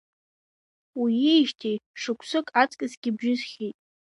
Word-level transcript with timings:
Уиижьҭеи 1.01 1.77
шықәсык 2.01 2.47
аҵкысгьы 2.61 3.11
бжьысхьеит. 3.17 3.77